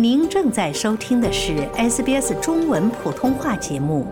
[0.00, 4.06] 您正在收听的是 SBS 中文普通话节目。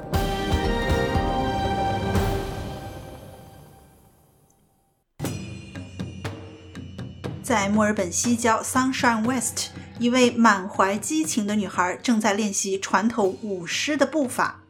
[7.40, 14.62] 在墨尔本西郊 Sunshine West，一位满怀激情的女孩正在练习传统舞狮的步伐。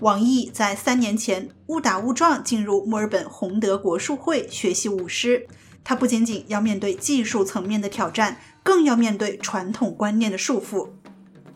[0.00, 5.46] 王毅在三年前误打误撞进入墨尔本洪德国术会学习舞狮。
[5.82, 10.88] 他不仅仅要面对技术层面的挑战，更要面对传统观念的束缚。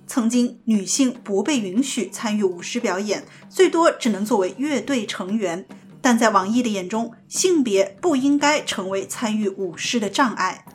[0.07, 5.67] 曾经，女性不被允许参与舞狮表演，最多只能作为乐队成员。
[6.03, 10.67] 但在王毅的眼中，性别不应该成为参与舞狮的障碍。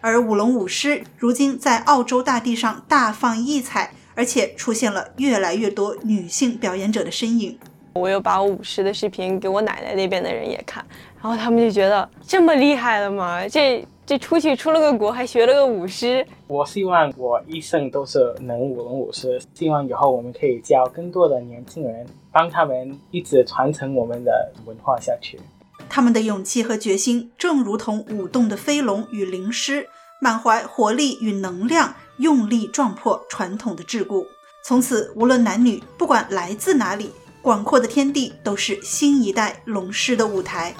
[0.00, 7.56] 而舞龙舞狮如今在澳洲大地上大放异彩，而且出现了越来越多女性表演者的身影。
[7.94, 10.84] 我又把我舞狮的视频给我奶奶那边的人也看，
[11.24, 13.48] 然后他们就觉得这么厉害了吗？
[13.48, 16.22] 这这出去出了个国，还学了个舞狮。
[16.46, 25.40] 我希望我一生都是能舞龙舞狮，希望以后我们可以教更多的年轻人，帮他们一直传承我们的文化下去。
[25.88, 29.88] 他们的勇气和决心，正如同舞动的飞龙与灵狮，
[30.20, 34.26] 满怀活力与能量，用力撞破传统的桎梏。
[34.62, 37.12] 从此，无论男女，不管来自哪里。
[37.40, 40.74] 广阔的天地都是新一代龙狮的舞台。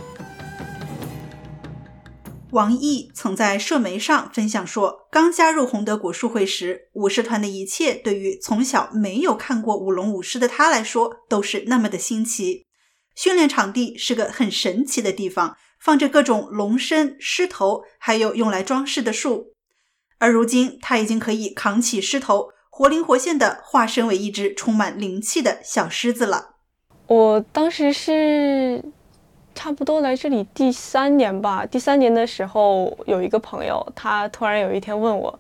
[2.55, 12.65] 王毅曾在社媒上分享说，刚加入洪德国术会时，舞狮团的一切对于从小没有看过舞龙舞狮的他来说都是那么的新奇。
[13.17, 19.53] 训练场地是个很神奇的地方，放着各种龙身、狮头，还有用来装饰的树。
[20.19, 26.51] 而如今，他已经可以扛起狮头，活灵活现地化身为一只充满灵气的小狮子了。
[27.09, 28.93] 我当时是
[29.55, 31.65] 差不多来这里第三年吧。
[31.65, 35.39] 第三年的时候，有一个朋友，他突然有一天问我：“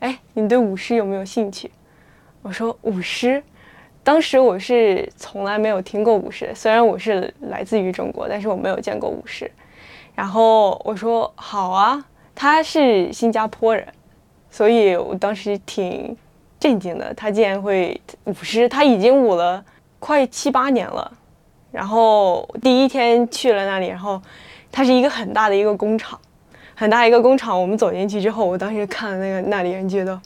[0.00, 1.70] 哎，你对舞狮有没有兴趣？”
[2.42, 3.42] 我说：“舞狮。”
[4.04, 9.50] 当时我是从来没有听过舞狮，虽然我是来自于中国，但是我没有见过舞狮。
[10.14, 13.86] 然后我说：“好啊。”他是新加坡人，
[14.50, 16.16] 所以我当时挺
[16.58, 17.14] 震惊的。
[17.14, 19.64] 他竟然会舞狮，他已经舞了。
[20.00, 21.12] 快七八年了，
[21.72, 24.20] 然后第一天去了那里，然后
[24.70, 26.18] 它是一个很大的一个工厂，
[26.74, 27.60] 很大一个工厂。
[27.60, 30.20] 我们走进去之后，我当时看了那个那里人，觉得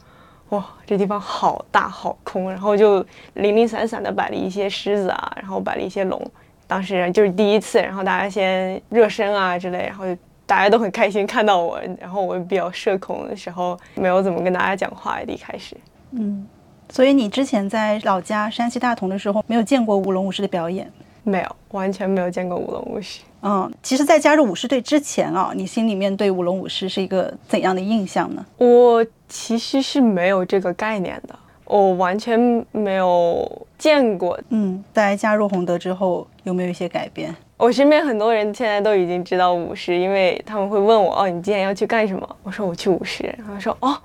[0.49, 3.03] 哇，这地方好大好空，然后就
[3.35, 6.21] 零零散散的摆了一些狮子啊，然后摆了一些龙。
[6.67, 10.03] 当时就是第一次，然后大家先热身啊之类，然后
[10.45, 15.77] 大家都很开心看到我，然后我比较社恐的时候，没有怎么跟大家讲话，一开始，
[16.11, 16.45] 嗯。
[16.89, 20.89] 所以你之前在老家山西大同的时候，没有见过舞龙舞狮的表演？
[21.29, 23.19] 没有，完全没有见过舞龙舞狮。
[23.41, 28.45] 嗯，其实，在加入舞狮队之前啊，你心里面对舞龙舞狮是一个怎样的印象呢？
[28.57, 34.39] 我其实是没有这个概念的，我完全没有见过。
[34.49, 37.35] 嗯，在加入洪德之后，有没有一些改变？
[37.57, 43.97] 我身边很多人现在都已经知道舞狮，因为他们会问我：“哦，你今天要去干什么？”我说：“我去舞狮。”他们说：“哦。”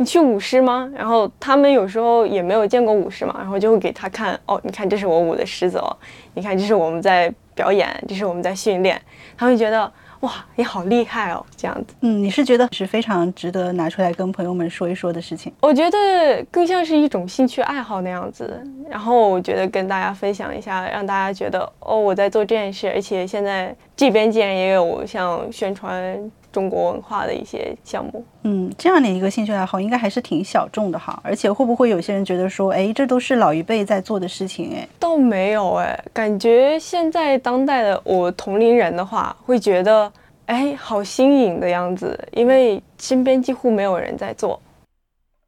[0.00, 0.88] 你去舞狮吗？
[0.96, 5.96] 然后他们有时候也没有见过舞狮嘛，然后就会给他看哦，你看这是我舞的狮子哦，
[6.34, 9.00] 你看这是我们在表演，这是我们在训练，
[9.36, 11.94] 他会觉得哇，你好厉害哦，这样子。
[12.02, 15.52] 嗯，你是觉得是非常值得拿出来跟朋友们说一说的事情？
[15.60, 26.30] 我觉得更像是一种兴趣爱好那样子，然后我觉得跟大家分享一下，让大家觉得哦，我在做这件事，而且现在这边竟然也有像宣传。
[26.50, 31.20] 中国文化的一些项目，嗯，这样的一个兴趣爱好应该还是挺小众的哈。
[31.22, 34.72] 而且会不会有些人觉得说，哎，这都是老一辈在做的事情？
[34.74, 40.12] 哎，倒没有哎，感觉现在当代的我同龄人的话，会觉得，
[40.46, 44.60] 哎，好新颖的样子，因为身边几乎没有人在做。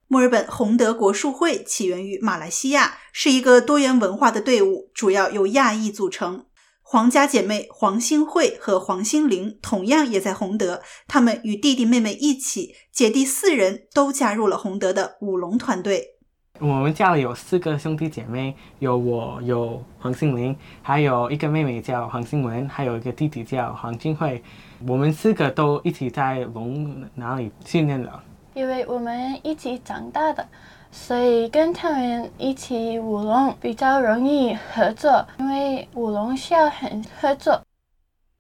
[0.09, 6.45] 墨尔本洪德国术会起源于马来西亚，是一个多元文化的队伍，主要由亚裔组成。
[6.93, 16.17] 皇家姐妹黄新慧和黄新玲同样也在洪德，她们与弟弟妹妹一起，姐弟四人都加入了洪德的舞龙团队。
[16.59, 24.43] 我们家里有四个兄弟姐妹，有我，有黄新玲，还有一个妹妹叫黄新文，还有一个弟弟叫黄金慧。
[24.85, 28.21] 我们四个都一起在龙哪里训练了？
[28.55, 30.45] 因为我们一起长大的。
[30.93, 37.65] 所以跟他们一起舞龙比较容易合作，因为舞龙需要很合作。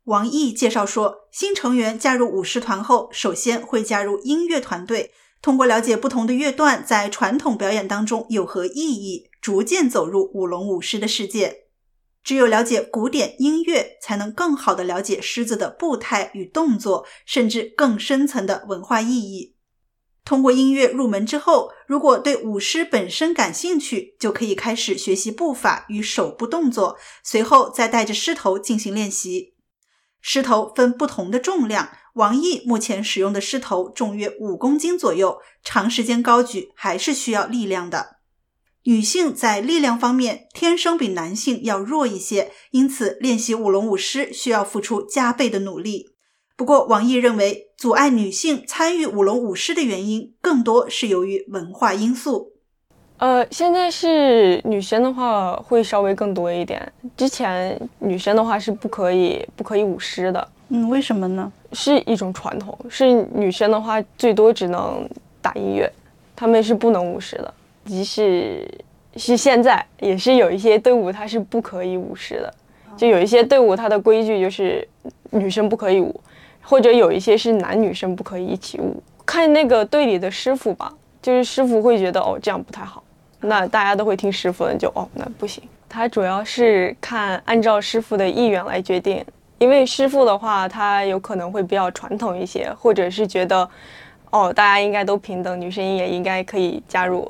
[0.05, 11.65] 王毅介绍说，新成员加入舞狮团后，首先会加入音乐团队，通过了解不同的乐段在传统表演当中有何意义，逐渐走入舞龙舞狮的世界。
[12.23, 19.55] 只有了解古典音乐，才能更好的了解狮子的步态与动作，甚至更深层的文化意义。
[20.31, 29.55] 通过音乐入门之后，如果对舞狮本身感兴趣，就可以开始学习步伐与手部动作，随后再带着狮头进行练习。
[30.21, 38.19] 狮头分不同的重量，王毅目前使用的狮头重约五公斤左右，长时间高举还是需要力量的。
[38.85, 46.11] 女性在力量方面天生比男性要弱一些，因此练习舞龙舞狮需要付出加倍的努力。
[46.61, 52.53] 不过，王毅认为，阻碍女性参与舞龙舞狮的原因，更多是由于文化因素。
[53.17, 60.49] 呃，现在是女生的话会稍微更多一点，之前女生的话是不可以不可以舞狮的。
[60.69, 61.51] 嗯，为什么呢？
[61.73, 65.09] 是一种传统，是女生的话最多只能
[65.41, 65.91] 打音乐，
[66.37, 67.55] 她们是不能舞狮的。
[67.87, 68.71] 即使
[69.17, 72.55] 是现在，也是有一些队伍它是不可以舞狮的，
[72.99, 74.87] 就有一些队伍它的规矩就是
[75.31, 76.21] 女生不可以舞。
[76.63, 83.03] 或者有一些是男女生不可以一起舞，看那个队里的师傅吧，就是师傅会觉得哦这样不太好，
[83.41, 85.63] 那大家都会听师傅的，就哦那不行。
[85.89, 89.25] 他主要是看按照师傅的意愿来决定，
[89.59, 93.69] 因为师傅的话他有可能会比较传统一些，或者是觉得
[94.31, 97.29] 哦大家应该都平等，女生也应该可以加入。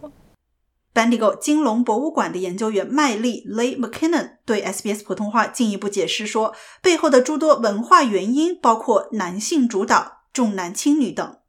[0.92, 11.39] Bendigo 金龙博物馆的研究员麦丽 （Lay McKinnon） 对 SBS 普通话进一步解释说，背后的诸多文化原因包括男性主导、重男轻女等。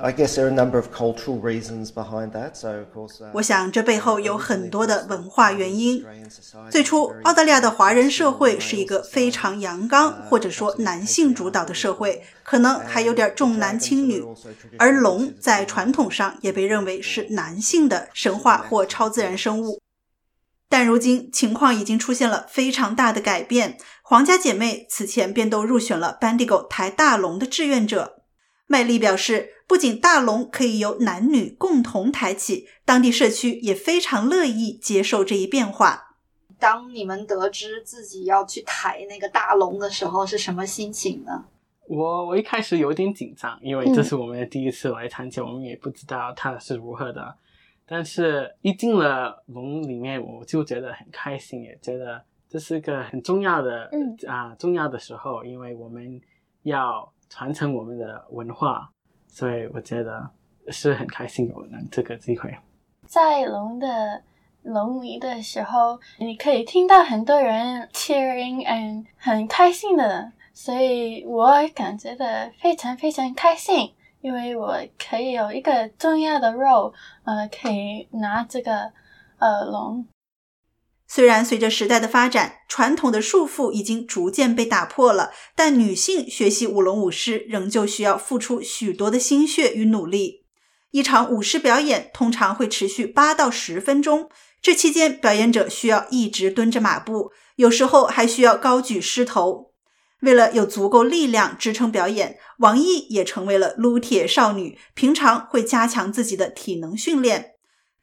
[0.00, 2.54] I guess there are a number of cultural reasons behind that.
[2.54, 6.04] So of course, 我想这背后有很多的文化原因。
[6.70, 14.24] 最初，澳大利亚的华人社会是一个非常阳刚或者说男性主导的社会，可能还有点重男轻女。
[14.78, 19.80] 而龙在传统上也被认为是男性的神话或超自然生物。
[20.68, 23.78] 但如今情况已经出现了非常大的改变。
[24.02, 28.23] 皇家姐妹此前便都入选了 Bendigo 抬大龙的志愿者。
[28.66, 29.50] 麦丽表示。
[29.66, 36.18] 不仅大龙可以由男女共同抬起，当地社区也非常乐意接受这一变化。
[36.58, 41.46] 当你们得知自己要去抬那个大龙的时候，是什么心情呢？
[41.88, 47.34] 我我一开始有点紧张，因为这是我们的第一次来参加，我们也不知道它是如何的。
[47.86, 53.90] 但是，一进了龙里面，我就觉得很开心，也觉得这是个很重要的
[54.28, 56.20] 啊重要的时候，因为我们
[56.64, 58.88] 要传承我们的文化。
[59.28, 60.30] 所以我觉得
[60.68, 62.56] 是很开心有能这个机会，
[63.08, 64.22] 在龙的
[64.62, 76.92] 龙里的时候，你可以听到很多人 cheering and 很开心的，所以我感觉的非常非常开心，因为我可以有一个重要的 role，
[77.24, 78.92] 呃，可以拿这个
[79.38, 80.06] 呃龙。
[81.14, 90.42] 虽然随着时代的发展，传统的束缚已经逐渐被打破了，但女性学习舞龙舞狮仍旧需要付出许多的心血与努力。
[90.90, 94.28] 一场舞狮表演通常会持续八到十分钟，
[94.60, 99.70] 这期间表演者需要一直蹲着马步，有时候还需要高举狮头。
[100.22, 107.53] 为了有足够力量支撑表演，王毅也成为了撸铁少女，平常会加强自己的体能训练。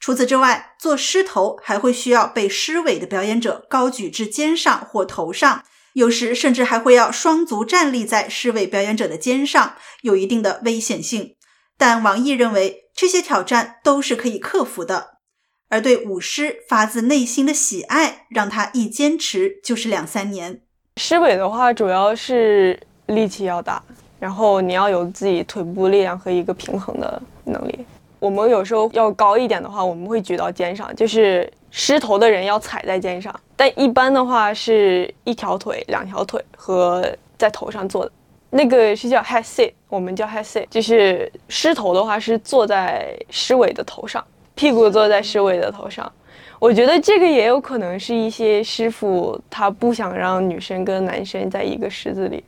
[0.01, 5.63] 除此之外，做狮头还会需要被狮尾的表演者高举至肩上或头上，
[5.93, 11.35] 有时甚至还会要双足站立在狮尾表演者的肩上，有一定的危险性。
[11.77, 15.17] 但王毅认为这些挑战都是可以克服的，
[15.69, 20.61] 而对舞狮发自内心的喜爱，让他一坚持就是两三年。
[20.97, 23.81] 狮尾的话，主要是力气要大，
[24.19, 27.79] 然后你要有自己腿部力量和一个平衡的能力。
[28.21, 33.33] 我们有时候要高一点的话，我们会举到肩上，就是狮头的人要踩在肩上。
[33.55, 37.03] 但一般的话是一条腿、两条腿和
[37.35, 38.11] 在头上坐的，
[38.51, 44.23] 那个是叫 head sit，我们叫 head sit，就是狮头的话是坐在狮尾的头上，
[44.53, 46.09] 屁股坐在狮尾的头上。
[46.59, 52.43] 我觉得这个也有可能是一些师傅他不想让女生跟男生在一个狮子里。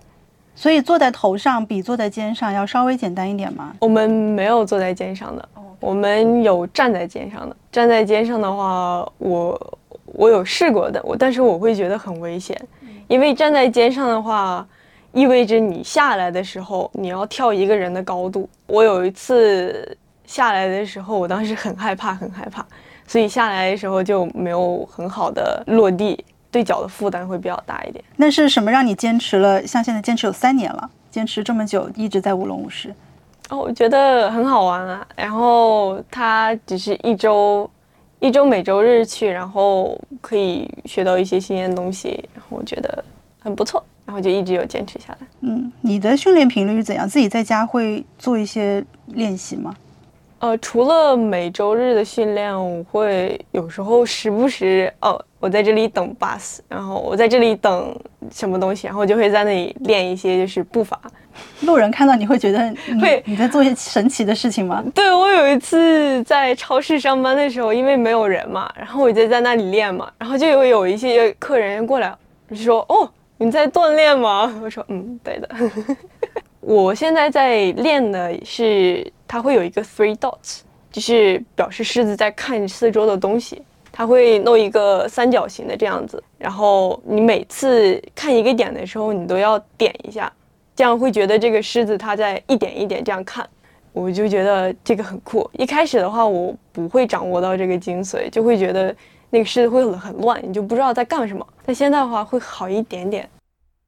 [0.56, 3.74] 所以坐在头上比坐在肩上要稍微简单一点吗？
[3.80, 5.50] 我们没有坐在肩上的，
[5.84, 7.54] 我们有站在肩上的。
[7.70, 12.58] 站在肩上的话，我我有试过的，我但是我会觉得很危险，
[13.10, 14.66] 因为站在肩上的话，
[15.12, 18.48] 意味着你下来的时候你要跳一个人的高度。
[18.66, 22.66] 我有一次下来的时候，我当时很害怕，很害怕，
[23.06, 26.24] 所以下来的时候就没有很好的落地。
[26.50, 28.02] 对脚的负担会比较大一点。
[28.16, 29.66] 那是什么让你坚持了？
[29.66, 32.94] 像现在坚持有三年了，坚持这么久，一直在舞龙舞狮。
[33.50, 35.08] 哦，我觉得很好玩啊。
[35.16, 37.70] 然后它只是一周，
[38.20, 43.04] 一周每周日去，然后可以学到一些新鲜的东西，然后我觉得
[43.40, 45.28] 很不错，然后就一直有坚持下来。
[45.42, 47.08] 嗯，你的训练频率是怎样？
[47.08, 49.76] 自己在家会做一些练习吗？
[50.40, 57.98] 呃，除了每周日的训练，我会有时候时不时哦，我在这里等 bus，然后我在这里等
[58.30, 61.00] 什么东西，然后就会在那里练一些就是步伐。
[61.62, 62.60] 路人看到你会觉得
[63.02, 64.84] 会你在做一些神奇的事情吗？
[64.94, 72.14] 对我有一次在超市上班的时候，因为没有人嘛，然后我就在那里练嘛，然后就有有一些客人过来
[72.50, 75.50] 就说：“哦，你在锻炼吗？”我说：“嗯，对的。
[76.62, 80.60] ”我现在在练的是，它会有一个 three dots，
[80.92, 83.62] 就是表示狮子在看四周的东西。
[83.96, 90.34] 它会弄一个三角形的这样子，然后你每次看一个点的时候，你都要点一下，
[90.76, 93.48] 这样会觉得这个狮子它在一点一点这样看。
[93.92, 95.48] 我就觉得这个很酷。
[95.54, 98.96] 一开始的话，我不会掌握到这个精髓，就会觉得
[99.30, 101.48] 那个狮子会很乱，你就不知道在干什么。
[101.64, 103.30] 但现在的话会好一点点。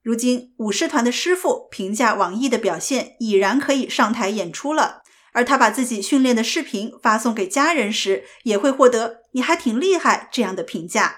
[0.04, 5.02] 如今舞狮团的师傅评价网易的表现已然可以上台演出了，
[5.34, 11.16] 而他把自己训练的视频发送给家人时，也会获得“你还挺厉害”这样的评价。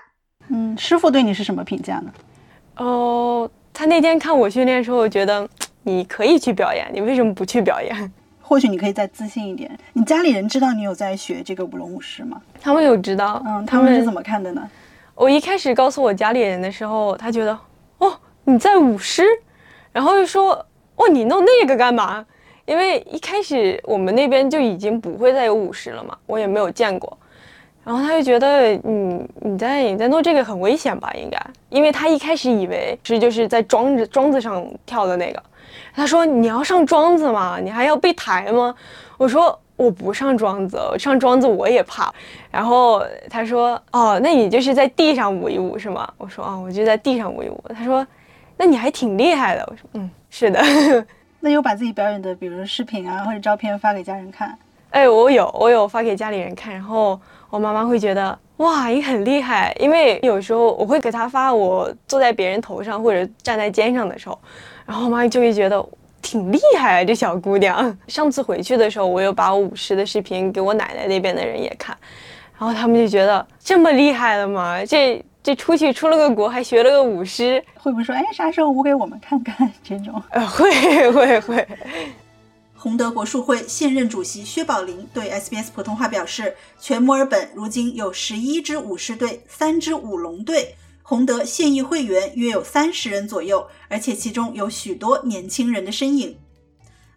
[0.48, 2.14] 嗯，师傅对你是什么评价呢？
[2.78, 5.48] 哦，他那天看我训练的时候，觉得
[5.84, 8.12] 你可以去表演，你为什么不去表演？
[8.42, 9.70] 或许你可以再自信一点。
[9.94, 12.42] 你家里人知道你有在学这个舞龙舞狮吗？
[12.60, 14.68] 他们有知道，嗯，他们是怎么看的呢？
[15.14, 17.56] 我一开始告诉我家里人的时候，他觉得
[18.00, 18.12] 哦。
[18.46, 19.24] 你在舞狮，
[19.92, 20.54] 然后又说
[20.96, 22.26] 哦，你弄那个干嘛？
[22.66, 27.16] 因为一开始我们那边就已经不会再有舞狮了嘛，我也没有见过。
[27.88, 31.10] 然后他就觉得你你在你在弄这个很危险吧？
[31.16, 31.40] 应该，
[31.70, 35.42] 因为他一开始以为是就是在桩子桩子上跳的那个。
[35.96, 37.58] 他说你要上桩子吗？
[37.64, 38.76] 你还要被抬吗？
[39.18, 42.14] 我说我不上桩子，我上桩子我也怕。
[42.52, 46.08] 然后他说哦，那你就是在地上舞一舞是吗？
[46.18, 47.64] 我说哦，我就在地上舞一舞。
[47.74, 48.06] 他说。
[48.60, 50.60] 那你还挺厉害的，我说，嗯，是的。
[51.42, 54.58] 那有把自己表演的，比如说视频啊或者照片发给家人看？
[54.90, 59.76] 哎，我有，我有发给家里人看，然后我妈妈会觉得，哇，你很厉害。
[59.80, 64.40] 因为有时候我会给她发我坐在别人头上或者站在肩上的时候，
[64.86, 65.84] 然后我妈就会觉得
[66.22, 67.98] 挺厉害，啊这小姑娘。
[68.08, 71.96] 上次回去的时候，我又把我舞狮的视频给我奶奶那边的人也看，
[72.58, 74.84] 然后他们就觉得这么厉害了吗？
[74.86, 75.24] 这。
[75.44, 79.72] 这出去出了个国，还学了个舞狮，会不会说，哎，啥时候舞给我们看看？
[79.82, 81.68] 这种，呃，会会会。
[82.80, 96.38] 洪德国术会现任主席薛宝林对 SBS 普通话表示，全墨尔本如今有十一支舞狮队，三支舞龙队，洪德现役会员约有三十人左右，而且其中有许多年轻人的身影。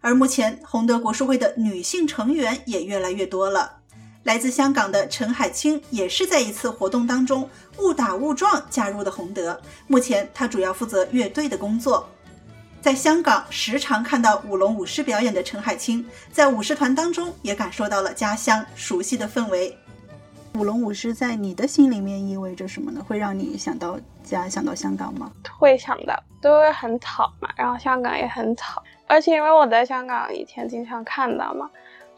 [0.01, 3.77] 而目前，洪德国术会的女性成员也越来越多了。
[4.23, 9.61] 来自香港的陈海清也是在一次活动当中误打误撞加入的洪德。
[9.85, 12.09] 目前他主要负责乐队的工作。
[12.81, 19.77] 在香港时常看到舞龙舞狮表演的陈海清，在舞狮团当中也感受到了家乡熟悉的氛围。
[20.55, 23.05] 舞龙舞狮在你的心里面意味着什么呢？
[23.07, 25.31] 会让你想到家，想到香港吗？
[25.59, 31.69] 会想到，都会很吵嘛，然后香港也很吵，而且因为我在香港以前经常看到嘛。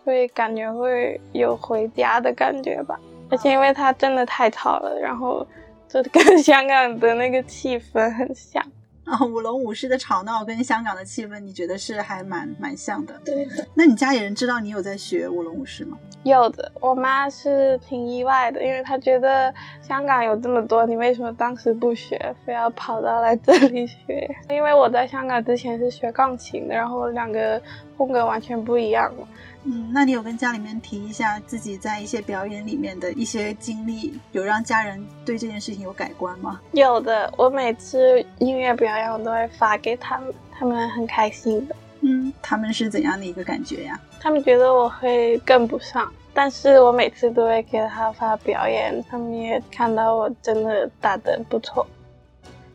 [0.05, 5.47] 所以感觉会有回家的感觉吧，而且因为它真的太吵了，然后
[5.87, 8.61] 就跟 香港的那个气氛很像。
[9.05, 13.13] 啊，舞龙舞狮的吵闹跟香港的气氛，你觉得是还蛮蛮像的。
[13.25, 13.67] 对的。
[13.73, 15.97] 那你家里人知道你有在学舞龙舞狮吗？
[16.23, 24.29] 有的，我妈是挺意外的，因为她觉得香港有这么多，你为什么当时不学，非要跑到来这里学？
[24.49, 27.61] 因为我在香港之前是学钢琴的，然后两个
[27.97, 29.27] 风格完全不一样了。
[29.65, 36.59] 嗯，那你有跟家里面提一下自己在一些表演里面的一些经历，有让家人对这件事情有改观吗？
[36.73, 41.75] 有的，我每次音乐表演我都会发给他们，他们很开心的。
[42.01, 43.97] 嗯，他们是怎样的一个感觉呀？
[44.19, 51.87] 他们觉得我会跟不上，但是我每次都会给他发表演，他们也看到我真的打得不错。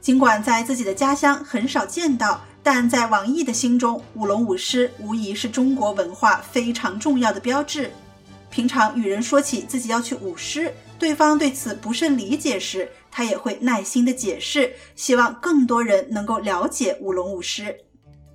[0.01, 2.41] 尽管在自己的家乡很少见到。
[2.71, 7.91] 但在王毅的心中，舞龙舞狮无疑是中国文化非常重要的标志。
[8.51, 17.75] 平常与人说起自己要去舞狮，对方对此不甚理解时，他也会耐心的解释，希望更多人能够了解舞龙舞狮。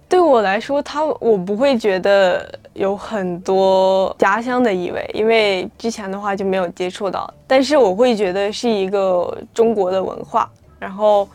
[0.09, 7.31] 对我来说，他我不会觉得有很多家乡的意味，因为之前的话就没有接触到。
[7.45, 10.49] 但是我会觉得是一个中国的文化，
[10.79, 11.29] 然后。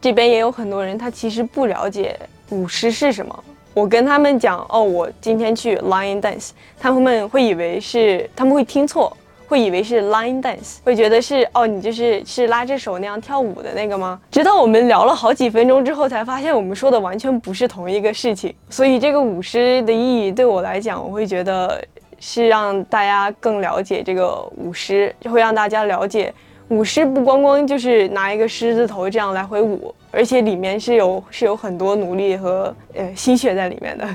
[0.00, 2.18] 这边也有很多人，他其实不了解
[2.50, 3.44] 舞狮是什么。
[3.74, 14.20] 我跟他们讲，哦，我今天去 line dance，他们会以为是，他们会听错，会以为是 line dance，会觉得是，哦，你就是是拉着手那样跳舞的那个吗？
[14.32, 18.52] 直到我们聊了好几分钟之后，才发现我们说的完全不是同一个事情。
[18.68, 21.80] 所以这个舞狮的意义对我来讲，我会觉得
[22.18, 26.34] 是让大家更了解这个舞狮，会让大家了解
[26.68, 34.06] 舞狮不光光就是拿一个狮子头这样来回舞，而且里面是有是有很多努力和呃心血在里面的。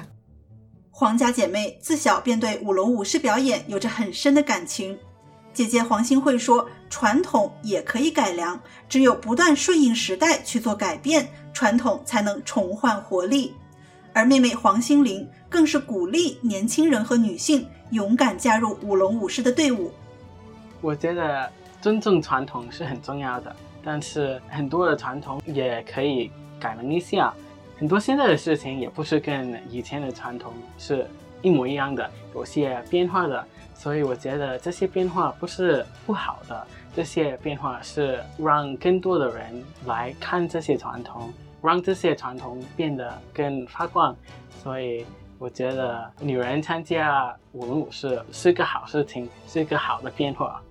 [0.92, 4.98] 黄家姐妹自小便对舞龙舞狮表演有着很深的感情。
[5.52, 13.54] 姐姐黄新慧说：“传统也可以改良，只有不断顺应时代去做改变，传统才能重焕活力。”
[14.14, 19.92] 而妹妹黄心玲更是鼓励年轻人和女性勇敢加入舞龙舞狮的队伍。
[20.82, 21.52] 我觉得
[21.84, 27.34] 尊重传统是很重要的，但是很多的传统也可以改良一下。
[27.78, 31.06] 很多现在的事情也不是跟以前的传统是
[31.42, 33.46] 一模一样的，有些变化的。
[33.76, 44.16] 所以我觉得这些变化不是不好的，这些变化是让更多的人来看这些传统，让这些传统变得更发光。
[44.64, 45.06] 所以
[45.38, 50.62] 我觉得女人参加舞龙舞狮是个好事情，是一个好的变化。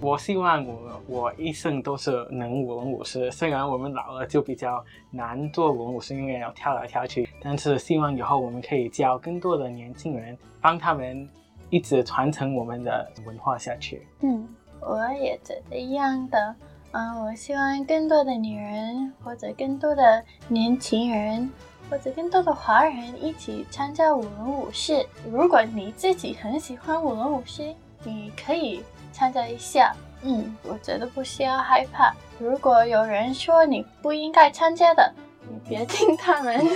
[0.00, 11.28] 我希望我我一生都是能舞龙舞狮，虽然我们老了就比较难做舞龙舞狮，因为要跳来跳去，但是希望以后我们可以教更多的年轻人，帮他们。
[11.70, 14.06] 一直传承我们的文化下去。
[14.22, 14.48] 嗯，
[14.80, 16.56] 我也觉得一样的。
[16.92, 21.50] 嗯，我希望更多的女人，或者更多的年轻人，
[21.90, 25.04] 或者更多的华人一起参加舞龙舞狮。
[25.30, 27.74] 如果你自己很喜欢舞龙舞狮，
[28.04, 29.94] 你可以参加一下。
[30.22, 32.12] 嗯，我觉得不需要害怕。
[32.38, 35.12] 如果有人说你不应该参加的，
[35.48, 36.66] 你别听他们。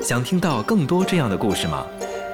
[0.00, 1.84] 想听到更多这样的故事吗？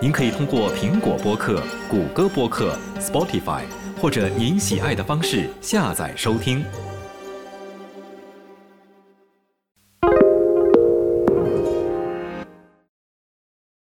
[0.01, 3.63] 您可以通过苹果播客、谷歌播客、Spotify
[4.01, 6.65] 或者您喜爱的方式下载收听。